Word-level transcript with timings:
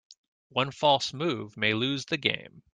One 0.49 0.71
false 0.71 1.13
move 1.13 1.55
may 1.57 1.75
lose 1.75 2.05
the 2.05 2.17
game. 2.17 2.63